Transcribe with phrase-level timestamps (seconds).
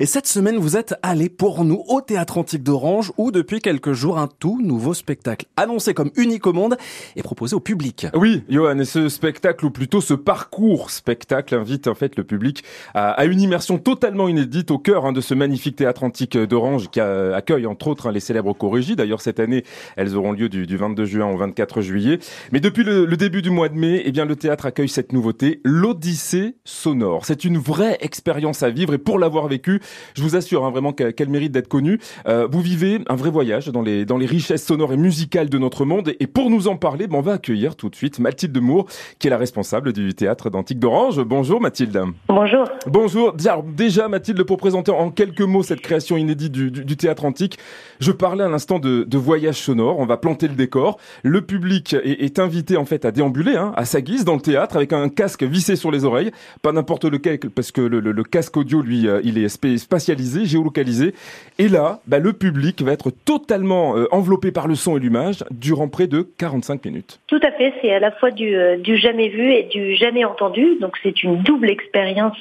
[0.00, 3.92] Et cette semaine, vous êtes allé pour nous au Théâtre Antique d'Orange où depuis quelques
[3.92, 6.76] jours, un tout nouveau spectacle annoncé comme unique au monde
[7.14, 8.08] est proposé au public.
[8.12, 12.64] Oui, Johan, et ce spectacle, ou plutôt ce parcours spectacle, invite en fait le public
[12.94, 16.98] à, une immersion totalement inédite au cœur hein, de ce magnifique Théâtre Antique d'Orange qui
[16.98, 18.96] accueille entre autres hein, les célèbres chorégies.
[18.96, 19.62] D'ailleurs, cette année,
[19.94, 22.18] elles auront lieu du, 22 juin au 24 juillet.
[22.50, 25.60] Mais depuis le, début du mois de mai, eh bien, le théâtre accueille cette nouveauté,
[25.62, 27.26] l'Odyssée sonore.
[27.26, 29.80] C'est une vraie expérience à vivre et pour l'avoir vécu,
[30.14, 31.98] je vous assure hein, vraiment qu'elle mérite d'être connue.
[32.26, 35.58] Euh, vous vivez un vrai voyage dans les, dans les richesses sonores et musicales de
[35.58, 36.12] notre monde.
[36.20, 38.86] Et pour nous en parler, ben, on va accueillir tout de suite Mathilde Moore,
[39.18, 41.20] qui est la responsable du théâtre d'Antique d'Orange.
[41.22, 42.00] Bonjour Mathilde.
[42.28, 42.64] Bonjour.
[42.86, 43.32] Bonjour.
[43.76, 47.58] Déjà Mathilde, pour présenter en quelques mots cette création inédite du, du, théâtre antique,
[48.00, 49.98] je parlais à l'instant de, de, voyage sonore.
[49.98, 50.98] On va planter le décor.
[51.22, 54.40] Le public est, est invité en fait à déambuler hein, à sa guise dans le
[54.40, 56.30] théâtre avec un casque vissé sur les oreilles,
[56.62, 61.14] pas n'importe lequel parce que le, le, casque audio lui euh, il est spatialisé, géolocalisé.
[61.58, 65.44] Et là, bah, le public va être totalement euh, enveloppé par le son et l'image
[65.50, 67.20] durant près de 45 minutes.
[67.26, 70.24] Tout à fait, c'est à la fois du, euh, du, jamais vu et du jamais
[70.24, 70.76] entendu.
[70.80, 72.38] Donc c'est une double expérience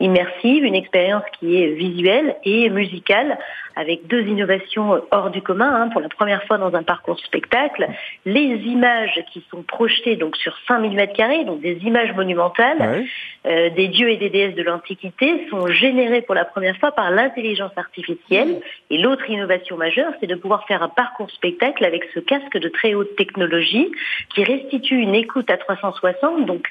[0.00, 3.38] immersive, une expérience qui est visuelle et musicale,
[3.76, 5.70] avec deux innovations hors du commun.
[5.72, 7.86] Hein, pour la première fois dans un parcours spectacle,
[8.24, 13.04] les images qui sont projetées donc sur 5000 mètres carrés, donc des images monumentales,
[13.46, 17.10] euh, des dieux et des déesses de l'Antiquité, sont générées pour la première fois par
[17.10, 18.60] l'intelligence artificielle.
[18.90, 22.68] Et l'autre innovation majeure, c'est de pouvoir faire un parcours spectacle avec ce casque de
[22.68, 23.92] très haute technologie
[24.34, 26.66] qui restitue une écoute à 360, donc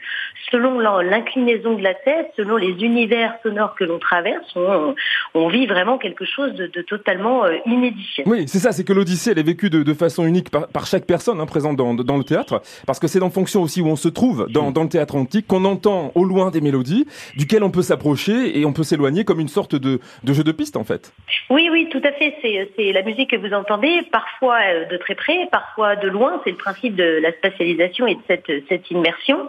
[0.52, 4.56] selon l'inclinaison de la tête, selon les univers sonore que l'on traverse,
[5.33, 6.95] on, vit vraiment quelque chose de, totalement
[7.46, 8.24] euh, inédit.
[8.26, 11.40] Oui, c'est ça, c'est que l'Odyssée, elle est vécue de, façon unique par, chaque personne
[11.40, 14.48] hein, présente dans, le théâtre, parce que c'est en fonction aussi où on se trouve
[14.50, 17.06] dans, le théâtre antique qu'on entend au loin des mélodies,
[17.38, 20.76] duquel on peut s'approcher et on peut s'éloigner comme une sorte de, jeu de piste
[20.76, 21.14] en fait.
[21.50, 22.36] Oui, oui, tout à fait.
[22.76, 26.42] C'est la musique que vous entendez, parfois euh, de très près, parfois de loin.
[26.44, 29.48] C'est le principe de la spatialisation et de cette, cette immersion.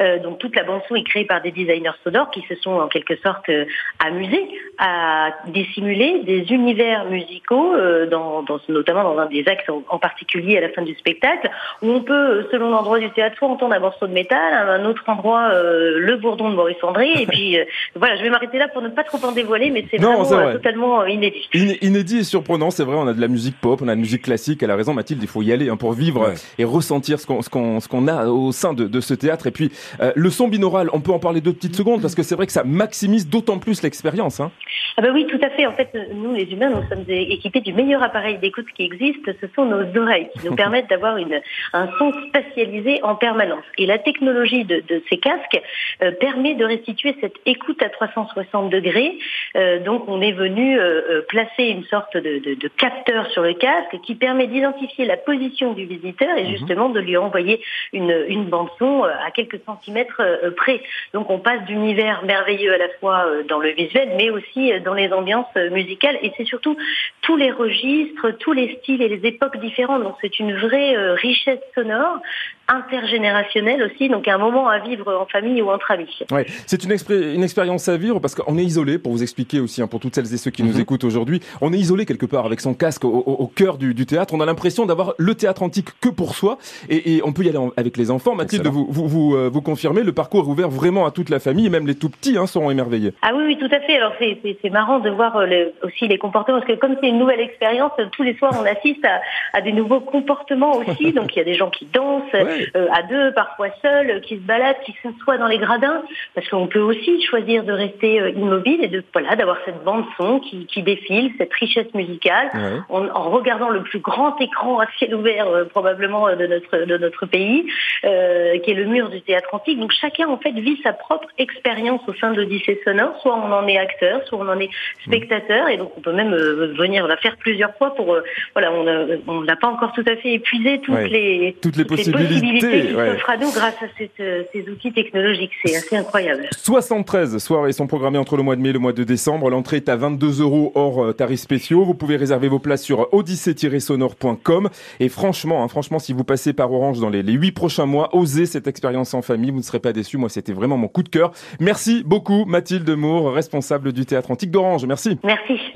[0.00, 2.72] Euh, donc toute la bande son est créée par des designers sonores qui se sont
[2.72, 3.64] en quelque sorte euh,
[4.04, 9.98] amusés à dissimuler des univers musicaux, euh, dans, dans, notamment dans un des axes en,
[9.98, 11.50] particulier à la fin du spectacle,
[11.82, 14.84] où on peut, selon l'endroit du théâtre, soit entendre un morceau de métal, à un
[14.84, 17.10] autre endroit le bourdon de Maurice André.
[17.16, 17.56] Et puis
[17.94, 21.04] voilà, je vais m'arrêter là pour ne pas trop en dévoiler, mais c'est vraiment totalement
[21.06, 21.48] inédit.
[21.52, 22.96] inédit et surprenant, c'est vrai.
[22.96, 24.62] On a de la musique pop, on a de la musique classique.
[24.62, 25.22] Elle a raison, Mathilde.
[25.22, 28.08] Il faut y aller hein, pour vivre et ressentir ce qu'on ce qu'on ce qu'on
[28.08, 29.46] a au sein de, de ce théâtre.
[29.46, 29.70] Et puis
[30.14, 32.52] le son binaural, on peut en parler deux petites secondes parce que c'est vrai que
[32.52, 34.40] ça maximise d'autant plus l'expérience.
[34.40, 34.50] Hein.
[34.96, 35.66] Ah bah oui, tout à fait.
[35.66, 39.28] En fait, nous, les humains, nous sommes équipés du meilleur appareil d'écoute qui existe.
[39.40, 41.40] Ce sont nos oreilles qui nous permettent d'avoir une,
[41.72, 43.64] un son spatialisé en permanence.
[43.76, 45.60] Et la technologie de, de ces casques
[46.02, 49.18] euh, permet de restituer cette écoute à 360 degrés.
[49.56, 53.54] Euh, donc, on est venu euh, placer une sorte de, de, de, capteur sur le
[53.54, 56.50] casque qui permet d'identifier la position du visiteur et mhm.
[56.50, 57.60] justement de lui envoyer
[57.92, 60.22] une, une bande son à quelques centimètres
[60.56, 60.82] près.
[61.12, 65.12] Donc, on passe d'univers merveilleux à la fois dans le visuel, mais aussi dans les
[65.12, 66.18] ambiances musicales.
[66.22, 66.76] Et c'est surtout
[67.24, 70.02] tous les registres, tous les styles et les époques différentes.
[70.02, 72.20] Donc c'est une vraie euh, richesse sonore
[72.68, 76.08] intergénérationnelle aussi, donc un moment à vivre en famille ou entre amis.
[76.30, 76.92] Ouais, c'est une,
[77.34, 80.14] une expérience à vivre parce qu'on est isolé, pour vous expliquer aussi, hein, pour toutes
[80.14, 80.80] celles et ceux qui nous mhm.
[80.80, 84.34] écoutent aujourd'hui, on est isolé quelque part avec son casque au, cœur du, théâtre.
[84.34, 87.58] On a l'impression d'avoir le théâtre antique que pour soi et, on peut y aller
[87.76, 88.34] avec les enfants.
[88.34, 91.38] Mathilde, vous, vous, vous, euh, vous, confirmez, le parcours est ouvert vraiment à toute la
[91.38, 93.12] famille et même les tout petits hein, seront émerveillés.
[93.22, 93.96] Ah oui, oui, tout à fait.
[93.96, 97.40] Alors c'est marrant de voir euh, aussi les comportements parce que comme c'est une nouvelle
[97.40, 99.20] expérience, tous les soirs on assiste à,
[99.52, 101.12] à des nouveaux comportements aussi.
[101.14, 102.22] donc il y a des gens qui dansent.
[102.34, 106.02] Euh, à deux, parfois seuls, qui se baladent, qui s'assoient dans les gradins,
[106.34, 110.04] parce qu'on peut aussi choisir de rester euh, immobile et de voilà d'avoir cette bande
[110.16, 112.50] son qui, qui défile, cette richesse musicale,
[112.88, 116.96] en, en, regardant le plus grand écran à ciel ouvert euh, probablement de notre de
[116.98, 117.66] notre pays,
[118.04, 119.78] euh, qui est le mur du théâtre antique.
[119.78, 123.18] Donc chacun en fait vit sa propre expérience au sein de l'Odyssée sonore.
[123.22, 124.70] Soit on en est acteur, soit on en est
[125.06, 128.16] spectateur, et donc on peut même venir la faire plusieurs fois pour
[128.52, 133.16] voilà on n'a pas encore tout à fait épuisé toutes les toutes les possibilités ouais.
[133.54, 133.86] grâce à
[134.20, 135.52] euh, ces outils technologiques.
[135.64, 136.48] C'est assez incroyable.
[136.52, 139.23] 73 soirées sont programmées entre le mois de mai et le mois de décembre.
[139.26, 141.84] L'entrée est à 22 euros hors euh, tarifs spéciaux.
[141.84, 144.68] Vous pouvez réserver vos places sur odyssée-sonore.com.
[145.00, 148.46] Et franchement, hein, franchement, si vous passez par Orange dans les, huit prochains mois, osez
[148.46, 149.50] cette expérience en famille.
[149.50, 150.18] Vous ne serez pas déçus.
[150.18, 151.32] Moi, c'était vraiment mon coup de cœur.
[151.58, 154.84] Merci beaucoup, Mathilde Moore, responsable du théâtre antique d'Orange.
[154.84, 155.18] Merci.
[155.24, 155.54] Merci.